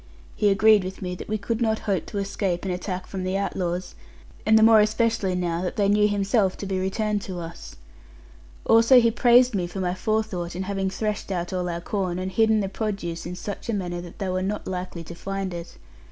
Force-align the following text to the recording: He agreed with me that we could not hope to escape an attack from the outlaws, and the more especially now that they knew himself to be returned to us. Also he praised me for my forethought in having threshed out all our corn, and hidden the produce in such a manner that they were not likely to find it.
He 0.35 0.49
agreed 0.49 0.83
with 0.83 1.03
me 1.03 1.13
that 1.13 1.27
we 1.29 1.37
could 1.37 1.61
not 1.61 1.77
hope 1.85 2.07
to 2.07 2.17
escape 2.17 2.65
an 2.65 2.71
attack 2.71 3.05
from 3.05 3.23
the 3.23 3.37
outlaws, 3.37 3.93
and 4.47 4.57
the 4.57 4.63
more 4.63 4.79
especially 4.79 5.35
now 5.35 5.61
that 5.61 5.75
they 5.75 5.87
knew 5.87 6.07
himself 6.07 6.57
to 6.57 6.65
be 6.65 6.79
returned 6.79 7.21
to 7.21 7.39
us. 7.39 7.75
Also 8.65 8.99
he 8.99 9.11
praised 9.11 9.53
me 9.53 9.67
for 9.67 9.79
my 9.79 9.93
forethought 9.93 10.55
in 10.55 10.63
having 10.63 10.89
threshed 10.89 11.31
out 11.31 11.53
all 11.53 11.69
our 11.69 11.81
corn, 11.81 12.17
and 12.17 12.31
hidden 12.31 12.61
the 12.61 12.67
produce 12.67 13.27
in 13.27 13.35
such 13.35 13.69
a 13.69 13.73
manner 13.75 14.01
that 14.01 14.17
they 14.17 14.29
were 14.29 14.41
not 14.41 14.65
likely 14.65 15.03
to 15.03 15.13
find 15.13 15.53
it. 15.53 15.77